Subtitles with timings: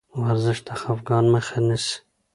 [0.21, 1.95] ورزش د خفګان مخه نیسي.